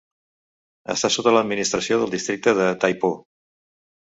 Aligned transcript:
Està 0.93 1.11
sota 1.15 1.33
l'administració 1.35 1.99
del 2.05 2.15
districte 2.15 2.57
de 2.61 2.71
Tai 2.85 2.99
Po. 3.05 3.13